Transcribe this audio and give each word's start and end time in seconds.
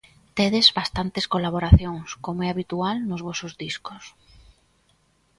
Tedes 0.37 0.67
bastantes 0.79 1.25
colaboracións, 1.33 2.07
como 2.25 2.39
é 2.45 2.47
habitual 2.51 2.97
nos 3.09 3.21
vosos 3.27 3.51
discos. 3.63 4.03